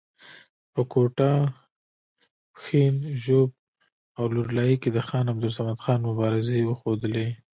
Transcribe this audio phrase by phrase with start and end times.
[0.73, 1.31] په کوټه،
[2.55, 3.49] پښین، ژوب
[4.17, 7.27] او لور لایي کې د خان عبدالصمد خان مبارزې وښودلې.